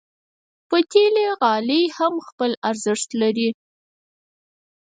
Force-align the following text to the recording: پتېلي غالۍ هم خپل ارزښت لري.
پتېلي 0.69 1.27
غالۍ 1.39 1.83
هم 1.97 2.13
خپل 2.27 2.51
ارزښت 2.69 3.09
لري. 3.21 3.49